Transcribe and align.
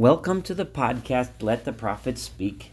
Welcome 0.00 0.40
to 0.44 0.54
the 0.54 0.64
podcast 0.64 1.42
Let 1.42 1.66
the 1.66 1.74
Prophets 1.74 2.22
Speak. 2.22 2.70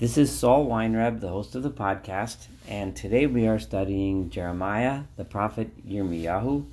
This 0.00 0.18
is 0.18 0.36
Saul 0.36 0.66
Weinreb, 0.66 1.20
the 1.20 1.28
host 1.28 1.54
of 1.54 1.62
the 1.62 1.70
podcast, 1.70 2.48
and 2.66 2.96
today 2.96 3.26
we 3.26 3.46
are 3.46 3.60
studying 3.60 4.28
Jeremiah, 4.28 5.04
the 5.14 5.24
prophet 5.24 5.88
Yirmiyahu, 5.88 6.66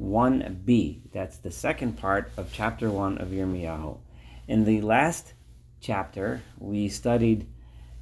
1b. 0.00 1.00
That's 1.12 1.36
the 1.36 1.50
second 1.50 1.98
part 1.98 2.32
of 2.38 2.50
chapter 2.50 2.90
1 2.90 3.18
of 3.18 3.28
Yirmiyahu. 3.28 3.98
In 4.48 4.64
the 4.64 4.80
last 4.80 5.34
chapter, 5.82 6.40
we 6.58 6.88
studied, 6.88 7.46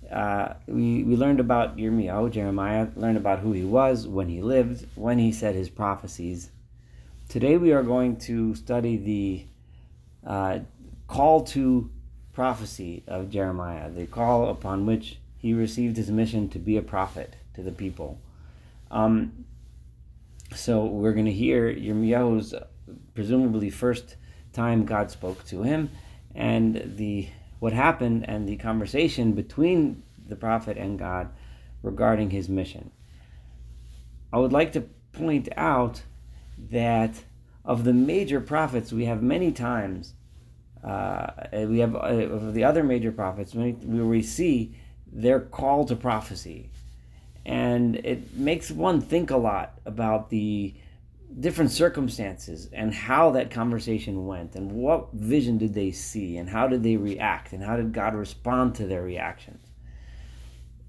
uh, 0.09 0.55
we, 0.69 1.03
we 1.03 1.17
learned 1.17 1.41
about 1.41 1.79
Yirmiyahu, 1.79 2.31
Jeremiah, 2.31 2.87
learned 2.95 3.17
about 3.17 3.41
who 3.41 3.51
he 3.51 3.65
was, 3.65 4.07
when 4.07 4.29
he 4.29 4.41
lived, 4.41 4.87
when 4.95 5.19
he 5.19 5.33
said 5.33 5.57
his 5.57 5.69
prophecies. 5.69 6.53
Today 7.29 7.57
we 7.57 7.73
are 7.73 7.83
going 7.83 8.19
to 8.19 8.55
study 8.55 8.97
the 8.97 9.47
uh, 10.27 10.61
call 11.09 11.43
to 11.45 11.91
prophecy 12.33 13.03
of 13.07 13.31
Jeremiah, 13.31 13.91
the 13.91 14.07
call 14.07 14.49
upon 14.49 14.87
which 14.87 15.19
he 15.37 15.55
received 15.55 15.97
his 15.97 16.11
mission 16.11 16.49
to 16.51 16.59
be 16.59 16.77
a 16.77 16.83
prophet 16.83 17.37
to 17.55 17.63
the 17.63 17.73
people. 17.73 18.21
Um, 18.91 19.45
so 20.55 20.85
we're 20.85 21.13
going 21.13 21.27
to 21.27 21.33
hear 21.33 21.73
Yirmiyahu's 21.73 22.55
presumably 23.15 23.71
first 23.71 24.17
time 24.53 24.85
God 24.85 25.11
spoke 25.11 25.45
to 25.47 25.63
him, 25.63 25.91
and 26.35 26.97
the 26.97 27.29
what 27.59 27.73
happened 27.73 28.29
and 28.29 28.49
the 28.49 28.57
conversation 28.57 29.33
between 29.33 30.03
the 30.27 30.37
prophet 30.37 30.77
and 30.77 30.99
God 30.99 31.29
regarding 31.83 32.31
his 32.31 32.49
mission. 32.49 32.91
I 34.33 34.39
would 34.39 34.53
like 34.53 34.73
to 34.73 34.83
point 35.13 35.49
out 35.57 36.03
that 36.71 37.25
of 37.71 37.85
the 37.85 37.93
major 37.93 38.41
prophets, 38.41 38.93
we 38.93 39.05
have 39.05 39.23
many 39.23 39.53
times, 39.53 40.15
uh, 40.83 41.29
we 41.53 41.79
have 41.79 41.95
uh, 41.95 41.99
of 41.99 42.53
the 42.53 42.65
other 42.65 42.83
major 42.83 43.13
prophets, 43.13 43.55
where 43.55 44.05
we 44.05 44.23
see 44.23 44.75
their 45.13 45.39
call 45.39 45.85
to 45.85 45.95
prophecy. 45.95 46.69
And 47.47 47.95
it 47.95 48.37
makes 48.37 48.73
one 48.73 49.01
think 49.01 49.31
a 49.31 49.37
lot 49.37 49.79
about 49.87 50.31
the 50.31 50.75
different 51.39 51.71
circumstances 51.71 52.69
and 52.73 52.93
how 52.93 53.31
that 53.31 53.53
conversation 53.53 54.27
went 54.27 54.57
and 54.57 54.73
what 54.73 55.13
vision 55.13 55.57
did 55.57 55.73
they 55.73 55.93
see 55.93 56.39
and 56.39 56.51
how 56.51 56.67
did 56.67 56.83
they 56.83 56.97
react 56.97 57.53
and 57.53 57.63
how 57.63 57.77
did 57.77 57.93
God 57.93 58.17
respond 58.17 58.75
to 58.75 58.87
their 58.89 59.03
reactions 59.03 59.70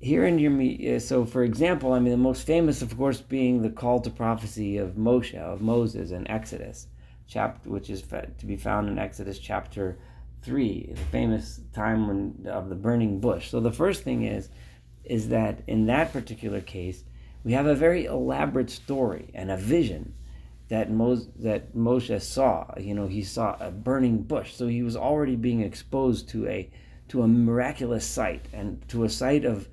here 0.02 0.26
in 0.26 0.40
your 0.40 0.96
uh, 0.96 1.00
so 1.00 1.26
for 1.26 1.44
example, 1.44 1.94
I 1.94 2.00
mean 2.00 2.12
the 2.12 2.18
most 2.18 2.46
famous, 2.46 2.82
of 2.82 2.98
course, 2.98 3.22
being 3.22 3.62
the 3.62 3.70
call 3.70 4.00
to 4.02 4.10
prophecy 4.10 4.78
of 4.78 4.96
Moshe 4.96 5.36
of 5.36 5.62
Moses 5.62 6.12
in 6.12 6.28
Exodus, 6.28 6.88
chapter 7.28 7.70
which 7.70 7.90
is 7.90 8.02
to 8.02 8.46
be 8.46 8.58
found 8.58 8.90
in 8.90 8.98
Exodus 8.98 9.38
chapter 9.38 9.98
three, 10.42 10.90
the 10.92 11.02
famous 11.12 11.62
time 11.74 12.08
when 12.08 12.52
of 12.52 12.70
the 12.70 12.76
burning 12.76 13.20
bush. 13.20 13.50
So 13.50 13.60
the 13.60 13.72
first 13.72 14.04
thing 14.04 14.24
is, 14.24 14.50
is 15.04 15.30
that 15.30 15.62
in 15.68 15.86
that 15.86 16.12
particular 16.12 16.62
case, 16.62 17.04
we 17.44 17.54
have 17.54 17.68
a 17.68 17.76
very 17.76 18.06
elaborate 18.06 18.72
story 18.72 19.30
and 19.36 19.52
a 19.52 19.58
vision 19.58 20.16
that 20.70 20.90
Moses 20.90 21.28
that 21.38 21.76
Moshe 21.76 22.22
saw. 22.22 22.74
You 22.80 22.96
know, 22.96 23.06
he 23.06 23.24
saw 23.24 23.56
a 23.60 23.70
burning 23.70 24.24
bush, 24.24 24.56
so 24.56 24.68
he 24.68 24.82
was 24.82 24.96
already 24.96 25.36
being 25.36 25.62
exposed 25.62 26.28
to 26.30 26.48
a 26.48 26.72
to 27.10 27.22
a 27.22 27.28
miraculous 27.28 28.06
sight 28.06 28.48
and 28.52 28.82
to 28.88 29.04
a 29.04 29.10
sight 29.10 29.46
of 29.46 29.68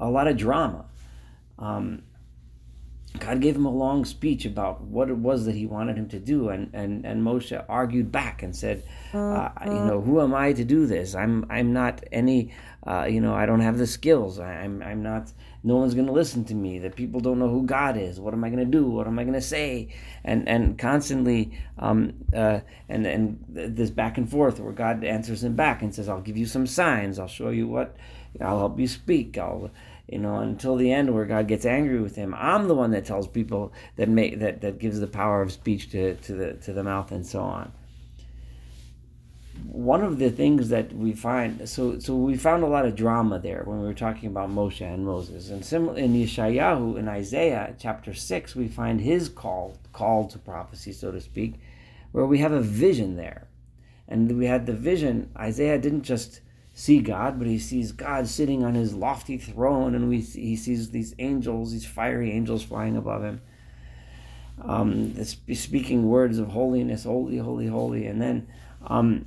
a 0.00 0.08
lot 0.08 0.28
of 0.28 0.36
drama. 0.36 0.84
Um, 1.58 2.02
God 3.18 3.40
gave 3.40 3.56
him 3.56 3.66
a 3.66 3.70
long 3.70 4.04
speech 4.04 4.44
about 4.44 4.82
what 4.82 5.08
it 5.08 5.16
was 5.16 5.46
that 5.46 5.54
he 5.54 5.66
wanted 5.66 5.96
him 5.96 6.08
to 6.10 6.18
do, 6.18 6.48
and, 6.48 6.70
and, 6.74 7.04
and 7.04 7.22
Moshe 7.22 7.64
argued 7.68 8.12
back 8.12 8.42
and 8.42 8.54
said, 8.54 8.82
uh, 9.14 9.50
"You 9.64 9.72
know, 9.72 10.00
who 10.00 10.20
am 10.20 10.34
I 10.34 10.52
to 10.52 10.64
do 10.64 10.86
this? 10.86 11.14
I'm 11.14 11.46
I'm 11.48 11.72
not 11.72 12.04
any, 12.12 12.52
uh, 12.86 13.06
you 13.08 13.20
know, 13.20 13.34
I 13.34 13.46
don't 13.46 13.60
have 13.60 13.78
the 13.78 13.86
skills. 13.86 14.38
I'm 14.38 14.82
I'm 14.82 15.02
not. 15.02 15.32
No 15.62 15.76
one's 15.76 15.94
going 15.94 16.06
to 16.06 16.12
listen 16.12 16.44
to 16.44 16.54
me. 16.54 16.78
The 16.78 16.90
people 16.90 17.20
don't 17.20 17.38
know 17.38 17.48
who 17.48 17.64
God 17.64 17.96
is. 17.96 18.20
What 18.20 18.34
am 18.34 18.44
I 18.44 18.50
going 18.50 18.64
to 18.64 18.70
do? 18.70 18.86
What 18.86 19.08
am 19.08 19.18
I 19.18 19.24
going 19.24 19.34
to 19.34 19.40
say? 19.40 19.88
And 20.22 20.48
and 20.48 20.78
constantly, 20.78 21.58
um, 21.78 22.14
uh, 22.34 22.60
and 22.88 23.06
and 23.06 23.44
this 23.48 23.90
back 23.90 24.18
and 24.18 24.30
forth 24.30 24.60
where 24.60 24.72
God 24.72 25.04
answers 25.04 25.42
him 25.42 25.54
back 25.54 25.82
and 25.82 25.94
says, 25.94 26.08
"I'll 26.08 26.20
give 26.20 26.36
you 26.36 26.46
some 26.46 26.66
signs. 26.66 27.18
I'll 27.18 27.28
show 27.28 27.50
you 27.50 27.66
what." 27.66 27.96
I'll 28.40 28.58
help 28.58 28.78
you 28.78 28.88
speak. 28.88 29.38
I'll, 29.38 29.70
you 30.08 30.18
know, 30.18 30.36
until 30.36 30.76
the 30.76 30.92
end 30.92 31.12
where 31.12 31.24
God 31.24 31.48
gets 31.48 31.66
angry 31.66 32.00
with 32.00 32.16
him. 32.16 32.34
I'm 32.36 32.68
the 32.68 32.74
one 32.74 32.92
that 32.92 33.04
tells 33.04 33.26
people 33.26 33.72
that 33.96 34.08
make 34.08 34.38
that 34.38 34.60
that 34.60 34.78
gives 34.78 35.00
the 35.00 35.06
power 35.06 35.42
of 35.42 35.52
speech 35.52 35.90
to 35.90 36.14
to 36.14 36.34
the 36.34 36.52
to 36.54 36.72
the 36.72 36.84
mouth 36.84 37.10
and 37.10 37.26
so 37.26 37.40
on. 37.40 37.72
One 39.64 40.02
of 40.02 40.18
the 40.18 40.30
things 40.30 40.68
that 40.68 40.92
we 40.92 41.12
find, 41.12 41.68
so 41.68 41.98
so 41.98 42.14
we 42.14 42.36
found 42.36 42.62
a 42.62 42.68
lot 42.68 42.84
of 42.84 42.94
drama 42.94 43.38
there 43.38 43.62
when 43.64 43.80
we 43.80 43.86
were 43.86 43.94
talking 43.94 44.28
about 44.28 44.50
Moshe 44.50 44.82
and 44.82 45.04
Moses, 45.04 45.50
and 45.50 45.64
similar 45.64 45.98
in 45.98 46.12
Yeshayahu 46.12 46.98
in 46.98 47.08
Isaiah 47.08 47.74
chapter 47.78 48.12
six, 48.12 48.54
we 48.54 48.68
find 48.68 49.00
his 49.00 49.28
call 49.28 49.78
call 49.92 50.28
to 50.28 50.38
prophecy, 50.38 50.92
so 50.92 51.10
to 51.10 51.20
speak, 51.20 51.54
where 52.12 52.26
we 52.26 52.38
have 52.38 52.52
a 52.52 52.60
vision 52.60 53.16
there, 53.16 53.48
and 54.06 54.38
we 54.38 54.46
had 54.46 54.66
the 54.66 54.74
vision. 54.74 55.30
Isaiah 55.36 55.78
didn't 55.78 56.02
just 56.02 56.42
see 56.78 57.00
God, 57.00 57.38
but 57.38 57.48
he 57.48 57.58
sees 57.58 57.90
God 57.90 58.28
sitting 58.28 58.62
on 58.62 58.74
his 58.74 58.94
lofty 58.94 59.38
throne, 59.38 59.94
and 59.94 60.10
we 60.10 60.20
he 60.20 60.54
sees 60.56 60.90
these 60.90 61.14
angels, 61.18 61.72
these 61.72 61.86
fiery 61.86 62.30
angels 62.30 62.62
flying 62.62 62.98
above 62.98 63.22
him, 63.22 63.40
um, 64.62 65.24
speaking 65.24 66.06
words 66.06 66.38
of 66.38 66.48
holiness, 66.48 67.04
holy, 67.04 67.38
holy, 67.38 67.66
holy, 67.66 68.06
and 68.06 68.20
then. 68.20 68.46
Um, 68.86 69.24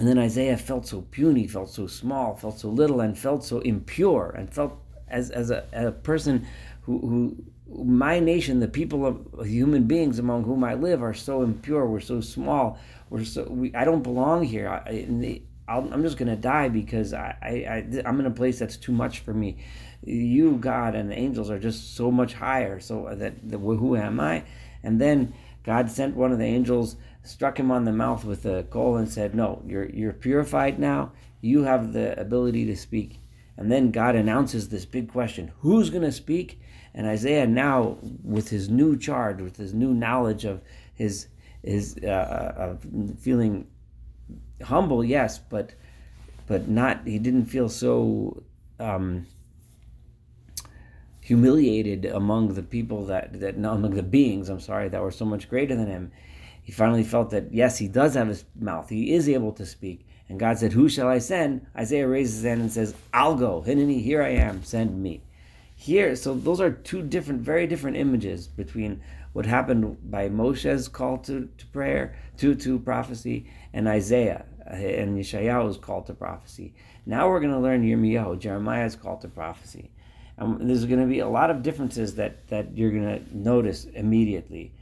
and 0.00 0.08
then 0.08 0.18
Isaiah 0.18 0.56
felt 0.56 0.88
so 0.88 1.02
puny, 1.02 1.46
felt 1.46 1.70
so 1.70 1.86
small, 1.86 2.34
felt 2.34 2.58
so 2.58 2.70
little, 2.70 3.00
and 3.00 3.16
felt 3.16 3.44
so 3.44 3.60
impure, 3.60 4.34
and 4.36 4.52
felt 4.52 4.76
as, 5.06 5.30
as 5.30 5.50
a, 5.50 5.64
a 5.72 5.92
person 5.92 6.44
who, 6.82 7.36
who, 7.68 7.84
my 7.84 8.18
nation, 8.18 8.58
the 8.58 8.66
people 8.66 9.06
of 9.06 9.46
human 9.46 9.84
beings 9.84 10.18
among 10.18 10.42
whom 10.42 10.64
I 10.64 10.74
live, 10.74 11.04
are 11.04 11.14
so 11.14 11.42
impure. 11.42 11.86
We're 11.86 12.00
so 12.00 12.20
small. 12.20 12.78
We're 13.10 13.24
so 13.24 13.44
we, 13.44 13.72
I 13.76 13.84
don't 13.84 14.02
belong 14.02 14.42
here. 14.42 14.68
I, 14.68 15.06
i 15.68 15.78
am 15.78 16.02
just 16.02 16.18
going 16.18 16.28
to 16.28 16.36
die 16.36 16.68
because 16.68 17.12
I, 17.12 17.36
I, 17.42 17.48
I, 17.48 18.02
I'm 18.04 18.20
in 18.20 18.26
a 18.26 18.30
place 18.30 18.58
that's 18.58 18.76
too 18.76 18.92
much 18.92 19.20
for 19.20 19.34
me. 19.34 19.56
You, 20.02 20.58
God, 20.58 20.94
and 20.94 21.10
the 21.10 21.18
angels 21.18 21.50
are 21.50 21.58
just 21.58 21.96
so 21.96 22.10
much 22.10 22.34
higher. 22.34 22.78
So 22.78 23.08
that, 23.12 23.48
that 23.48 23.58
who 23.58 23.96
am 23.96 24.20
I? 24.20 24.44
And 24.82 25.00
then 25.00 25.34
God 25.64 25.90
sent 25.90 26.14
one 26.14 26.30
of 26.30 26.38
the 26.38 26.44
angels, 26.44 26.96
struck 27.24 27.58
him 27.58 27.72
on 27.72 27.84
the 27.84 27.92
mouth 27.92 28.24
with 28.24 28.46
a 28.46 28.62
coal, 28.64 28.96
and 28.96 29.08
said, 29.08 29.34
"No, 29.34 29.62
you're 29.66 29.88
you're 29.90 30.12
purified 30.12 30.78
now. 30.78 31.10
You 31.40 31.64
have 31.64 31.92
the 31.92 32.18
ability 32.18 32.66
to 32.66 32.76
speak." 32.76 33.18
And 33.56 33.72
then 33.72 33.90
God 33.90 34.14
announces 34.14 34.68
this 34.68 34.84
big 34.84 35.10
question: 35.10 35.50
Who's 35.58 35.90
going 35.90 36.04
to 36.04 36.12
speak? 36.12 36.60
And 36.94 37.06
Isaiah 37.06 37.48
now, 37.48 37.98
with 38.22 38.48
his 38.50 38.70
new 38.70 38.96
charge, 38.96 39.40
with 39.40 39.56
his 39.56 39.74
new 39.74 39.92
knowledge 39.92 40.44
of 40.44 40.62
his 40.94 41.26
his 41.64 41.98
uh, 42.02 42.06
uh 42.06 42.54
of 42.56 43.18
feeling 43.18 43.66
humble, 44.62 45.04
yes, 45.04 45.38
but 45.38 45.74
but 46.46 46.68
not. 46.68 47.06
He 47.06 47.18
didn't 47.18 47.46
feel 47.46 47.68
so 47.68 48.42
um, 48.78 49.26
humiliated 51.20 52.04
among 52.04 52.54
the 52.54 52.62
people 52.62 53.06
that 53.06 53.40
that 53.40 53.56
among 53.56 53.94
the 53.94 54.02
beings. 54.02 54.48
I'm 54.48 54.60
sorry 54.60 54.88
that 54.88 55.02
were 55.02 55.10
so 55.10 55.24
much 55.24 55.48
greater 55.48 55.74
than 55.74 55.88
him. 55.88 56.12
He 56.62 56.72
finally 56.72 57.04
felt 57.04 57.30
that 57.30 57.52
yes, 57.52 57.78
he 57.78 57.88
does 57.88 58.14
have 58.14 58.28
his 58.28 58.44
mouth. 58.58 58.88
He 58.88 59.14
is 59.14 59.28
able 59.28 59.52
to 59.52 59.66
speak. 59.66 60.06
And 60.28 60.40
God 60.40 60.58
said, 60.58 60.72
"Who 60.72 60.88
shall 60.88 61.08
I 61.08 61.18
send?" 61.18 61.66
Isaiah 61.76 62.08
raises 62.08 62.36
his 62.36 62.44
hand 62.44 62.60
and 62.60 62.72
says, 62.72 62.94
"I'll 63.12 63.36
go. 63.36 63.62
Hineni, 63.66 64.02
here 64.02 64.22
I 64.22 64.30
am. 64.30 64.62
Send 64.64 65.00
me." 65.02 65.22
Here, 65.78 66.16
so 66.16 66.34
those 66.34 66.60
are 66.60 66.70
two 66.70 67.02
different, 67.02 67.42
very 67.42 67.66
different 67.66 67.98
images 67.98 68.48
between 68.48 69.02
what 69.34 69.44
happened 69.44 70.10
by 70.10 70.30
Moshe's 70.30 70.88
call 70.88 71.18
to, 71.18 71.50
to 71.58 71.66
prayer, 71.66 72.16
to, 72.38 72.54
to 72.54 72.78
prophecy, 72.78 73.46
and 73.74 73.86
Isaiah 73.86 74.46
and 74.66 75.18
Yeshayahu 75.18 75.44
Yeshayahu's 75.44 75.78
call 75.78 76.02
to 76.02 76.14
prophecy. 76.14 76.74
Now 77.04 77.28
we're 77.28 77.40
going 77.40 77.52
to 77.52 77.58
learn 77.58 77.84
Yirmiyahu, 77.84 78.38
Jeremiah's 78.38 78.96
call 78.96 79.16
to 79.18 79.28
prophecy. 79.28 79.90
And 80.38 80.68
there's 80.68 80.84
going 80.84 81.00
to 81.00 81.06
be 81.06 81.20
a 81.20 81.28
lot 81.28 81.50
of 81.50 81.62
differences 81.62 82.16
that, 82.16 82.46
that 82.48 82.76
you're 82.76 82.90
going 82.90 83.24
to 83.24 83.36
notice 83.36 83.84
immediately. 83.84 84.72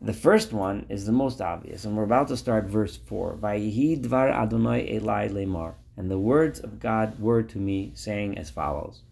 The 0.00 0.12
first 0.12 0.52
one 0.52 0.86
is 0.88 1.06
the 1.06 1.12
most 1.12 1.40
obvious, 1.40 1.84
and 1.84 1.96
we're 1.96 2.04
about 2.04 2.28
to 2.28 2.36
start 2.36 2.66
verse 2.66 2.96
4. 2.96 3.38
Vayihi 3.40 4.00
dvar 4.00 4.32
Adonai 4.32 4.98
Elai 4.98 5.30
lemar. 5.30 5.74
And 5.96 6.08
the 6.08 6.18
words 6.18 6.60
of 6.60 6.78
God 6.78 7.18
were 7.18 7.42
to 7.42 7.58
me, 7.58 7.90
saying 7.94 8.38
as 8.38 8.50
follows. 8.50 9.02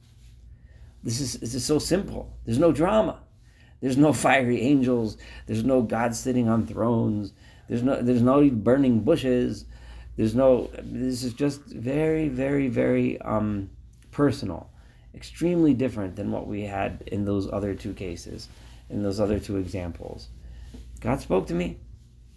This 1.03 1.21
is, 1.21 1.35
this 1.35 1.55
is 1.55 1.65
so 1.65 1.81
simple. 1.81 2.33
There's 2.45 2.59
no 2.59 2.71
drama. 2.71 3.21
There's 3.81 3.97
no 3.97 4.13
fiery 4.25 4.61
angels. 4.61 5.19
There's 5.47 5.65
no 5.65 5.83
God 5.83 6.15
sitting 6.15 6.49
on 6.49 6.67
thrones. 6.67 7.33
There's 7.69 7.83
no 7.83 8.01
there's 8.01 8.23
no 8.23 8.49
burning 8.49 9.01
bushes. 9.01 9.65
There's 10.17 10.35
no. 10.35 10.71
This 10.83 11.23
is 11.23 11.35
just 11.35 11.61
very 11.63 12.29
very 12.29 12.69
very 12.69 13.21
um, 13.21 13.71
personal, 14.11 14.71
extremely 15.15 15.75
different 15.75 16.17
than 16.17 16.33
what 16.33 16.47
we 16.47 16.63
had 16.63 17.03
in 17.07 17.25
those 17.25 17.51
other 17.53 17.75
two 17.75 17.93
cases, 17.93 18.49
in 18.89 19.03
those 19.03 19.21
other 19.21 19.39
two 19.39 19.59
examples. 19.59 20.29
God 21.01 21.21
spoke 21.21 21.47
to 21.49 21.55
me, 21.55 21.79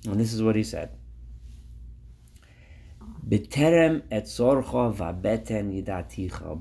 and 0.06 0.20
this 0.20 0.34
is 0.34 0.44
what 0.44 0.56
He 0.58 0.64
said. 0.64 0.90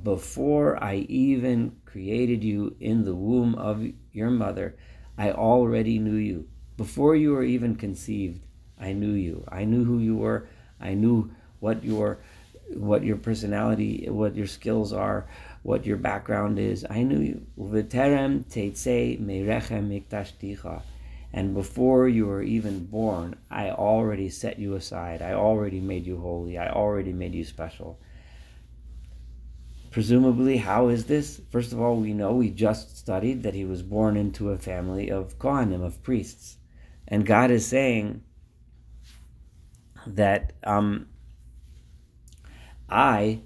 Before 0.02 0.84
I 0.84 0.94
even 1.08 1.76
created 1.84 2.44
you 2.44 2.76
in 2.78 3.04
the 3.04 3.14
womb 3.14 3.54
of 3.54 3.86
your 4.12 4.30
mother, 4.30 4.76
I 5.16 5.32
already 5.32 5.98
knew 5.98 6.16
you. 6.16 6.46
Before 6.76 7.16
you 7.16 7.32
were 7.32 7.42
even 7.42 7.74
conceived, 7.74 8.44
I 8.78 8.92
knew 8.92 9.12
you. 9.12 9.44
I 9.48 9.64
knew 9.64 9.84
who 9.84 9.98
you 9.98 10.16
were. 10.16 10.48
I 10.80 10.94
knew 10.94 11.30
what 11.60 11.84
your 11.84 12.18
what 12.74 13.02
your 13.02 13.16
personality, 13.16 14.06
what 14.10 14.36
your 14.36 14.46
skills 14.46 14.92
are, 14.92 15.26
what 15.62 15.86
your 15.86 15.96
background 15.96 16.58
is. 16.58 16.84
I 16.88 17.02
knew 17.02 17.20
you. 17.20 17.46
And 21.32 21.54
before 21.54 22.08
you 22.08 22.26
were 22.26 22.42
even 22.42 22.86
born, 22.86 23.36
I 23.50 23.70
already 23.70 24.30
set 24.30 24.58
you 24.58 24.74
aside. 24.74 25.22
I 25.22 25.32
already 25.32 25.80
made 25.80 26.06
you 26.06 26.18
holy. 26.18 26.58
I 26.58 26.70
already 26.70 27.12
made 27.12 27.34
you 27.34 27.44
special. 27.44 27.98
Presumably, 29.90 30.58
how 30.58 30.88
is 30.88 31.06
this? 31.06 31.40
First 31.50 31.72
of 31.72 31.80
all, 31.80 31.96
we 31.96 32.12
know 32.12 32.32
we 32.32 32.50
just 32.50 32.96
studied 32.96 33.42
that 33.42 33.54
he 33.54 33.64
was 33.64 33.82
born 33.82 34.16
into 34.16 34.50
a 34.50 34.58
family 34.58 35.10
of 35.10 35.38
Kohanim, 35.38 35.82
of 35.82 36.02
priests. 36.02 36.56
And 37.06 37.26
God 37.26 37.50
is 37.50 37.66
saying 37.66 38.22
that 40.06 40.52
um, 40.64 41.06
I, 42.88 43.40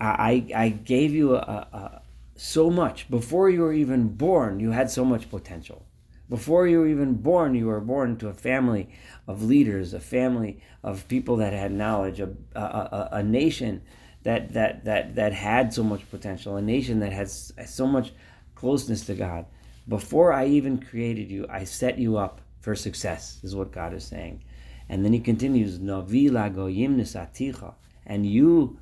I, 0.00 0.46
I 0.54 0.68
gave 0.70 1.12
you 1.12 1.36
a, 1.36 1.38
a, 1.38 2.02
so 2.36 2.70
much. 2.70 3.10
Before 3.10 3.50
you 3.50 3.60
were 3.60 3.72
even 3.72 4.08
born, 4.08 4.60
you 4.60 4.70
had 4.70 4.90
so 4.90 5.04
much 5.04 5.30
potential. 5.30 5.84
Before 6.28 6.66
you 6.66 6.78
were 6.78 6.88
even 6.88 7.14
born, 7.14 7.54
you 7.54 7.66
were 7.66 7.80
born 7.80 8.16
to 8.18 8.28
a 8.28 8.34
family 8.34 8.88
of 9.26 9.42
leaders, 9.42 9.92
a 9.92 10.00
family 10.00 10.62
of 10.82 11.08
people 11.08 11.36
that 11.36 11.52
had 11.52 11.72
knowledge, 11.72 12.20
a, 12.20 12.30
a, 12.54 12.60
a, 12.60 13.08
a 13.12 13.22
nation 13.22 13.82
that, 14.22 14.52
that, 14.52 14.84
that, 14.84 15.16
that 15.16 15.32
had 15.32 15.74
so 15.74 15.82
much 15.82 16.08
potential, 16.10 16.56
a 16.56 16.62
nation 16.62 17.00
that 17.00 17.12
has 17.12 17.52
so 17.66 17.86
much 17.86 18.12
closeness 18.54 19.04
to 19.06 19.14
God. 19.14 19.46
Before 19.88 20.32
I 20.32 20.46
even 20.46 20.80
created 20.80 21.30
you, 21.30 21.46
I 21.50 21.64
set 21.64 21.98
you 21.98 22.16
up 22.16 22.40
for 22.60 22.76
success, 22.76 23.40
is 23.42 23.56
what 23.56 23.72
God 23.72 23.92
is 23.92 24.04
saying. 24.04 24.44
And 24.90 25.04
then 25.04 25.12
he 25.12 25.20
continues, 25.20 25.78
Novi 25.78 26.28
lagoyim 26.28 26.96
nisaticha. 26.96 27.74
And 28.04 28.26
you, 28.26 28.80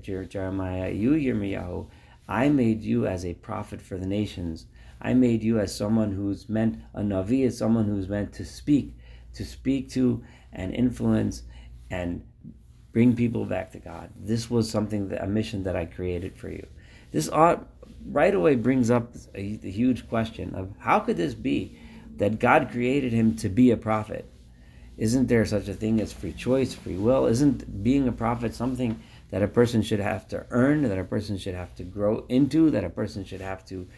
Jeremiah, 0.00 0.90
you, 0.90 1.10
Yirmiyahu, 1.10 1.88
I 2.28 2.48
made 2.48 2.82
you 2.82 3.08
as 3.08 3.26
a 3.26 3.34
prophet 3.34 3.82
for 3.82 3.98
the 3.98 4.06
nations. 4.06 4.66
I 5.02 5.12
made 5.12 5.42
you 5.42 5.58
as 5.58 5.74
someone 5.74 6.12
who's 6.12 6.48
meant, 6.48 6.80
a 6.94 7.00
Navi 7.00 7.44
is 7.44 7.58
someone 7.58 7.86
who's 7.86 8.08
meant 8.08 8.32
to 8.34 8.44
speak, 8.44 8.96
to 9.34 9.44
speak 9.44 9.90
to 9.90 10.22
and 10.52 10.72
influence 10.72 11.42
and 11.90 12.24
bring 12.92 13.16
people 13.16 13.44
back 13.44 13.72
to 13.72 13.80
God. 13.80 14.10
This 14.16 14.48
was 14.48 14.70
something, 14.70 15.08
that, 15.08 15.24
a 15.24 15.26
mission 15.26 15.64
that 15.64 15.74
I 15.74 15.84
created 15.84 16.36
for 16.36 16.48
you. 16.48 16.64
This 17.10 17.28
ought, 17.28 17.66
right 18.06 18.36
away 18.36 18.54
brings 18.54 18.88
up 18.88 19.16
a, 19.34 19.58
a 19.64 19.70
huge 19.70 20.08
question 20.08 20.54
of 20.54 20.70
how 20.78 21.00
could 21.00 21.16
this 21.16 21.34
be 21.34 21.76
that 22.18 22.38
God 22.38 22.70
created 22.70 23.12
him 23.12 23.34
to 23.36 23.48
be 23.48 23.72
a 23.72 23.76
prophet? 23.76 24.30
Isn't 25.00 25.28
there 25.28 25.46
such 25.46 25.66
a 25.66 25.72
thing 25.72 25.98
as 26.02 26.12
free 26.12 26.34
choice, 26.34 26.74
free 26.74 26.98
will? 26.98 27.24
Isn't 27.24 27.82
being 27.82 28.06
a 28.06 28.12
prophet 28.12 28.54
something 28.54 29.00
that 29.30 29.42
a 29.42 29.48
person 29.48 29.80
should 29.80 29.98
have 29.98 30.28
to 30.28 30.44
earn, 30.50 30.82
that 30.82 30.98
a 30.98 31.04
person 31.04 31.38
should 31.38 31.54
have 31.54 31.74
to 31.76 31.84
grow 31.84 32.26
into, 32.28 32.70
that 32.70 32.84
a 32.84 32.90
person 32.90 33.24
should 33.24 33.40
have 33.40 33.64
to 33.64 33.88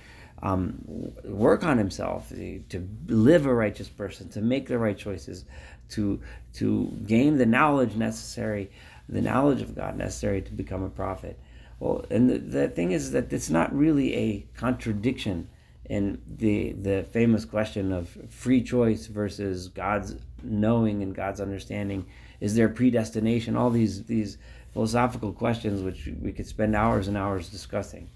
um, 0.45 0.79
work 1.25 1.65
on 1.65 1.77
himself, 1.77 2.29
to 2.29 2.89
live 3.09 3.47
a 3.47 3.53
righteous 3.53 3.89
person, 3.89 4.29
to 4.29 4.41
make 4.41 4.69
the 4.69 4.79
right 4.79 4.97
choices, 4.97 5.45
to 5.89 6.21
to 6.55 6.97
gain 7.05 7.37
the 7.37 7.47
knowledge 7.47 7.97
necessary, 7.97 8.71
the 9.09 9.21
knowledge 9.21 9.61
of 9.61 9.75
God 9.75 9.97
necessary 9.97 10.41
to 10.43 10.53
become 10.53 10.85
a 10.85 10.89
prophet. 10.89 11.37
Well, 11.81 12.05
and 12.11 12.31
the, 12.31 12.39
the 12.39 12.69
thing 12.69 12.93
is 12.93 13.11
that 13.11 13.33
it's 13.33 13.51
not 13.51 13.77
really 13.77 14.15
a 14.15 14.47
contradiction 14.55 15.49
in 15.87 16.21
the 16.27 16.73
the 16.73 17.05
famous 17.11 17.45
question 17.45 17.93
of 17.93 18.09
free 18.31 18.63
choice 18.63 19.07
versus 19.07 19.69
God's 19.69 20.17
knowing 20.43 21.03
and 21.03 21.15
God's 21.15 21.41
understanding. 21.41 22.07
Is 22.41 22.55
there 22.55 22.69
predestination? 22.69 23.57
All 23.57 23.71
these 23.71 24.05
these 24.05 24.39
philosophical 24.73 25.33
questions, 25.33 25.83
which 25.83 26.09
we 26.21 26.33
could 26.33 26.47
spend 26.47 26.75
hours 26.75 27.09
and 27.09 27.17
hours 27.17 27.49
discussing. 27.49 28.09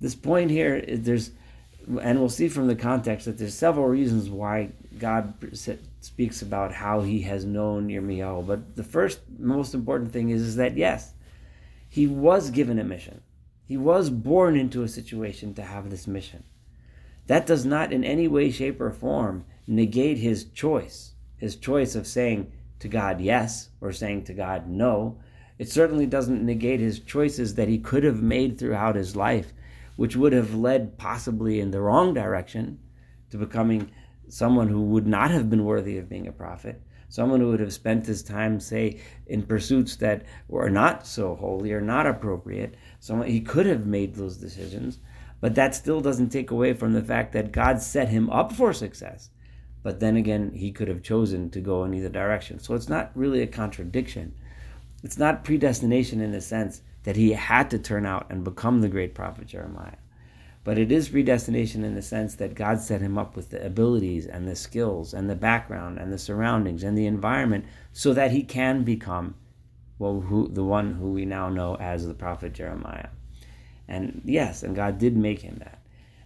This 0.00 0.14
point 0.14 0.50
here 0.50 0.76
is 0.76 1.02
there's 1.02 1.30
and 2.00 2.18
we'll 2.18 2.28
see 2.28 2.48
from 2.48 2.66
the 2.66 2.76
context 2.76 3.26
that 3.26 3.38
there's 3.38 3.54
several 3.54 3.86
reasons 3.86 4.28
why 4.28 4.70
God 4.98 5.34
speaks 6.00 6.42
about 6.42 6.72
how 6.72 7.00
he 7.00 7.22
has 7.22 7.44
known 7.44 7.88
Yirmiyahu. 7.88 8.46
But 8.46 8.76
the 8.76 8.84
first 8.84 9.20
most 9.38 9.74
important 9.74 10.12
thing 10.12 10.30
is, 10.30 10.42
is 10.42 10.56
that 10.56 10.76
yes, 10.76 11.14
he 11.88 12.06
was 12.06 12.50
given 12.50 12.78
a 12.78 12.84
mission. 12.84 13.22
He 13.66 13.76
was 13.76 14.10
born 14.10 14.56
into 14.56 14.82
a 14.82 14.88
situation 14.88 15.54
to 15.54 15.62
have 15.62 15.90
this 15.90 16.06
mission. 16.06 16.44
That 17.26 17.46
does 17.46 17.64
not 17.64 17.92
in 17.92 18.04
any 18.04 18.28
way, 18.28 18.50
shape, 18.50 18.80
or 18.80 18.90
form 18.90 19.44
negate 19.66 20.18
his 20.18 20.44
choice, 20.44 21.14
his 21.36 21.56
choice 21.56 21.94
of 21.94 22.06
saying 22.06 22.52
to 22.80 22.88
God 22.88 23.20
yes 23.20 23.68
or 23.80 23.92
saying 23.92 24.24
to 24.24 24.34
God 24.34 24.68
no. 24.68 25.18
It 25.58 25.68
certainly 25.68 26.06
doesn't 26.06 26.44
negate 26.44 26.80
his 26.80 27.00
choices 27.00 27.54
that 27.54 27.68
he 27.68 27.78
could 27.78 28.04
have 28.04 28.22
made 28.22 28.58
throughout 28.58 28.96
his 28.96 29.14
life 29.14 29.52
which 30.00 30.16
would 30.16 30.32
have 30.32 30.54
led 30.54 30.96
possibly 30.96 31.60
in 31.60 31.72
the 31.72 31.80
wrong 31.82 32.14
direction 32.14 32.78
to 33.28 33.36
becoming 33.36 33.90
someone 34.30 34.66
who 34.66 34.80
would 34.80 35.06
not 35.06 35.30
have 35.30 35.50
been 35.50 35.62
worthy 35.62 35.98
of 35.98 36.08
being 36.08 36.26
a 36.26 36.32
prophet, 36.32 36.80
someone 37.10 37.38
who 37.38 37.50
would 37.50 37.60
have 37.60 37.70
spent 37.70 38.06
his 38.06 38.22
time, 38.22 38.58
say, 38.58 38.98
in 39.26 39.42
pursuits 39.42 39.96
that 39.96 40.24
were 40.48 40.70
not 40.70 41.06
so 41.06 41.34
holy 41.34 41.70
or 41.70 41.82
not 41.82 42.06
appropriate. 42.06 42.76
Someone 42.98 43.28
he 43.28 43.42
could 43.42 43.66
have 43.66 43.84
made 43.84 44.14
those 44.14 44.38
decisions, 44.38 45.00
but 45.40 45.54
that 45.54 45.74
still 45.74 46.00
doesn't 46.00 46.30
take 46.30 46.50
away 46.50 46.74
from 46.74 46.92
the 46.92 47.02
fact 47.02 47.32
that 47.32 47.52
God 47.52 47.80
set 47.80 48.08
him 48.08 48.28
up 48.30 48.52
for 48.52 48.72
success. 48.72 49.30
But 49.82 50.00
then 50.00 50.16
again, 50.16 50.52
he 50.54 50.72
could 50.72 50.88
have 50.88 51.02
chosen 51.02 51.50
to 51.50 51.60
go 51.60 51.84
in 51.84 51.94
either 51.94 52.10
direction. 52.10 52.58
So 52.58 52.74
it's 52.74 52.88
not 52.88 53.10
really 53.14 53.40
a 53.40 53.46
contradiction. 53.46 54.34
It's 55.02 55.18
not 55.18 55.44
predestination 55.44 56.20
in 56.20 56.32
the 56.32 56.42
sense 56.42 56.82
that 57.04 57.16
he 57.16 57.32
had 57.32 57.70
to 57.70 57.78
turn 57.78 58.04
out 58.04 58.26
and 58.28 58.44
become 58.44 58.80
the 58.80 58.88
great 58.88 59.14
prophet 59.14 59.46
Jeremiah. 59.46 59.96
But 60.62 60.76
it 60.76 60.92
is 60.92 61.08
predestination 61.08 61.84
in 61.84 61.94
the 61.94 62.02
sense 62.02 62.34
that 62.34 62.54
God 62.54 62.80
set 62.80 63.00
him 63.00 63.16
up 63.16 63.34
with 63.34 63.48
the 63.48 63.64
abilities 63.64 64.26
and 64.26 64.46
the 64.46 64.54
skills 64.54 65.14
and 65.14 65.30
the 65.30 65.34
background 65.34 65.98
and 65.98 66.12
the 66.12 66.18
surroundings 66.18 66.82
and 66.82 66.98
the 66.98 67.06
environment 67.06 67.64
so 67.94 68.12
that 68.12 68.32
he 68.32 68.42
can 68.42 68.84
become 68.84 69.36
well 69.98 70.20
who, 70.20 70.48
the 70.48 70.64
one 70.64 70.94
who 70.94 71.12
we 71.12 71.24
now 71.24 71.48
know 71.48 71.76
as 71.76 72.06
the 72.06 72.12
prophet 72.12 72.52
Jeremiah. 72.52 73.08
And 73.90 74.22
yes, 74.24 74.62
and 74.62 74.74
God 74.74 74.98
did 74.98 75.16
make 75.16 75.42
him 75.42 75.56
that. 75.58 75.82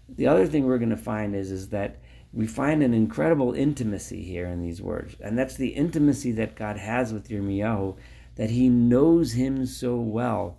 The 0.08 0.26
other 0.26 0.46
thing 0.46 0.66
we're 0.66 0.78
going 0.78 0.90
to 0.90 0.96
find 0.96 1.34
is, 1.34 1.50
is 1.50 1.70
that 1.70 1.96
we 2.32 2.46
find 2.46 2.82
an 2.82 2.92
incredible 2.92 3.54
intimacy 3.54 4.22
here 4.22 4.46
in 4.46 4.60
these 4.60 4.82
words. 4.82 5.16
And 5.20 5.38
that's 5.38 5.56
the 5.56 5.68
intimacy 5.68 6.32
that 6.32 6.56
God 6.56 6.76
has 6.76 7.12
with 7.12 7.28
Yirmiyahu, 7.28 7.96
that 8.36 8.50
he 8.50 8.68
knows 8.68 9.32
him 9.32 9.64
so 9.64 9.96
well 9.96 10.58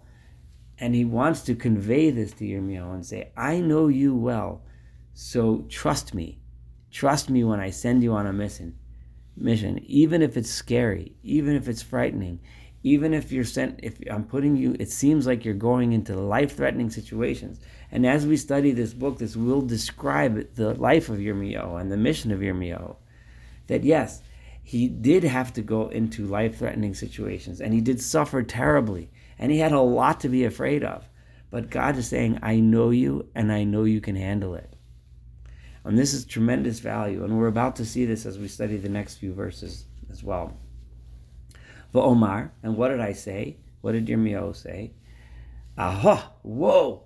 and 0.77 0.93
he 0.93 1.05
wants 1.05 1.41
to 1.43 1.55
convey 1.55 2.09
this 2.09 2.33
to 2.33 2.45
Yirmiyahu 2.45 2.95
and 2.95 3.05
say, 3.05 3.31
I 3.38 3.59
know 3.59 3.88
you 3.88 4.15
well, 4.15 4.62
so 5.13 5.65
trust 5.69 6.13
me. 6.13 6.39
Trust 6.91 7.29
me 7.29 7.43
when 7.43 7.59
I 7.59 7.69
send 7.69 8.03
you 8.03 8.13
on 8.13 8.27
a 8.27 8.33
mission. 8.33 8.77
Mission, 9.38 9.79
even 9.85 10.21
if 10.21 10.38
it's 10.38 10.50
scary, 10.50 11.13
even 11.24 11.55
if 11.55 11.67
it's 11.67 11.81
frightening, 11.81 12.39
even 12.86 13.15
if 13.15 13.32
you're 13.32 13.44
sent, 13.44 13.80
if 13.82 13.98
I'm 14.12 14.25
putting 14.25 14.56
you, 14.56 14.75
it 14.80 14.92
seems 14.92 15.25
like 15.25 15.44
you're 15.44 15.56
going 15.56 15.92
into 15.92 16.15
life-threatening 16.15 16.92
situations. 16.92 17.60
And 17.92 18.06
as 18.06 18.27
we 18.27 18.38
study 18.38 18.74
this 18.74 18.94
book, 18.94 19.18
this 19.18 19.36
will 19.36 19.63
describe 19.63 20.54
the 20.54 20.75
life 20.75 21.10
of 21.10 21.18
Yirmiyahu 21.18 21.82
and 21.82 21.92
the 21.92 21.98
mission 21.98 22.32
of 22.32 22.42
Yirmiyahu. 22.42 22.96
That 23.65 23.84
yes, 23.84 24.22
he 24.62 24.88
did 24.88 25.24
have 25.24 25.51
to 25.54 25.63
go 25.63 25.88
into 25.88 26.27
life-threatening 26.27 26.94
situations, 26.94 27.60
and 27.60 27.74
he 27.74 27.82
did 27.82 28.00
suffer 28.00 28.44
terribly 28.44 29.10
and 29.39 29.51
he 29.51 29.58
had 29.58 29.72
a 29.72 29.82
lot 29.82 30.20
to 30.20 30.30
be 30.30 30.46
afraid 30.46 30.84
of. 30.84 31.10
But 31.50 31.72
God 31.72 31.98
is 31.98 32.08
saying, 32.08 32.38
I 32.44 32.60
know 32.60 32.92
you 32.92 33.27
and 33.34 33.51
I 33.51 33.63
know 33.63 33.86
you 33.86 34.00
can 34.00 34.15
handle 34.15 34.54
it. 34.54 34.75
And 35.84 35.98
this 35.98 36.13
is 36.13 36.24
tremendous 36.24 36.80
value. 36.80 37.24
And 37.24 37.36
we're 37.36 37.48
about 37.48 37.77
to 37.77 37.86
see 37.86 38.06
this 38.06 38.27
as 38.27 38.38
we 38.38 38.48
study 38.48 38.77
the 38.77 38.89
next 38.89 39.15
few 39.15 39.34
verses 39.34 39.86
as 40.12 40.24
well. 40.24 40.54
Omar, 42.02 42.54
and 42.64 42.78
what 42.78 42.90
did 42.90 43.02
I 43.02 43.14
say? 43.14 43.58
What 43.82 43.94
did 43.94 44.08
Yirmiyahu 44.08 44.56
say? 44.56 44.92
Aha! 45.78 46.32
Whoa! 46.42 47.04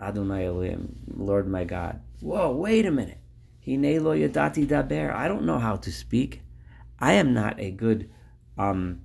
Adonai 0.00 0.46
Elohim, 0.46 0.96
Lord 1.14 1.48
my 1.48 1.64
God. 1.64 2.00
Whoa, 2.20 2.52
wait 2.52 2.86
a 2.86 2.90
minute. 2.90 3.18
Hine 3.64 4.02
lo 4.02 4.16
yadati 4.16 4.66
daber. 4.66 5.14
I 5.14 5.28
don't 5.28 5.44
know 5.44 5.58
how 5.58 5.76
to 5.76 5.92
speak. 5.92 6.42
I 6.98 7.14
am 7.14 7.34
not 7.34 7.60
a 7.60 7.70
good 7.70 8.10
um, 8.56 9.02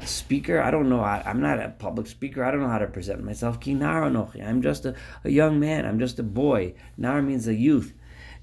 speaker. 0.00 0.60
I 0.60 0.70
don't 0.70 0.88
know. 0.88 1.00
I, 1.00 1.22
am 1.26 1.40
not 1.40 1.58
a 1.58 1.68
public 1.70 2.06
speaker. 2.06 2.44
I 2.44 2.50
don't 2.50 2.60
know 2.60 2.68
how 2.68 2.78
to 2.78 2.86
present 2.86 3.22
myself. 3.24 3.58
I'm 3.66 4.62
just 4.62 4.84
a, 4.86 4.94
a 5.24 5.30
young 5.30 5.60
man. 5.60 5.84
I'm 5.84 5.98
just 5.98 6.18
a 6.18 6.22
boy. 6.22 6.74
Nar 6.96 7.22
means 7.22 7.46
a 7.46 7.54
youth. 7.54 7.92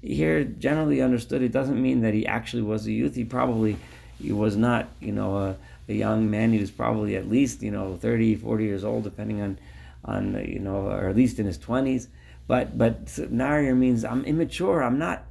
Here, 0.00 0.44
generally 0.44 1.00
understood, 1.00 1.42
it 1.42 1.52
doesn't 1.52 1.80
mean 1.80 2.00
that 2.00 2.12
he 2.12 2.26
actually 2.26 2.62
was 2.62 2.86
a 2.86 2.92
youth. 2.92 3.14
He 3.14 3.24
probably, 3.24 3.76
he 4.20 4.32
was 4.32 4.56
not, 4.56 4.88
you 5.00 5.12
know, 5.12 5.36
a, 5.36 5.56
a 5.92 5.98
young 5.98 6.30
man. 6.30 6.52
He 6.52 6.58
was 6.58 6.70
probably 6.70 7.16
at 7.16 7.28
least, 7.28 7.62
you 7.62 7.70
know, 7.70 7.96
30, 7.96 8.36
40 8.36 8.64
years 8.64 8.84
old, 8.84 9.04
depending 9.04 9.40
on, 9.40 9.58
on 10.04 10.44
you 10.46 10.58
know, 10.58 10.88
or 10.88 11.08
at 11.08 11.16
least 11.16 11.38
in 11.38 11.46
his 11.46 11.58
20s. 11.58 12.08
But 12.48 12.76
but 12.76 13.18
Nair 13.30 13.74
means 13.74 14.04
I'm 14.04 14.24
immature. 14.24 14.82
I'm 14.82 14.98
not 14.98 15.24